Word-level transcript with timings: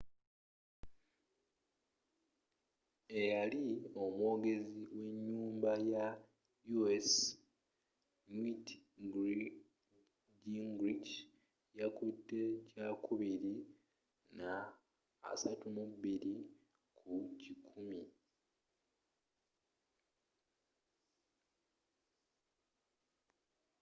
eyali 3.19 3.65
omwogezi 4.03 4.81
wenyumba 4.97 5.71
ya 5.93 6.05
u.s 6.77 7.09
newt 8.33 8.67
gingrich 10.45 11.09
yakutte 11.79 12.39
kyakubiri 12.69 13.53
na 14.37 14.51
32 15.41 16.33
kukikumi 16.97 18.01